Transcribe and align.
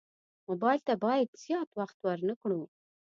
موبایل 0.47 0.79
ته 0.87 0.93
باید 1.03 1.29
زیات 1.43 1.69
وخت 1.79 1.97
ورنه 2.05 2.33
کړو. 2.41 2.61